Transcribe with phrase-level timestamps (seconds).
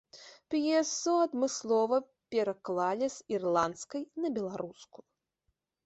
[0.53, 1.97] П'есу адмыслова
[2.37, 5.03] пераклалі з ірландскай на беларускую.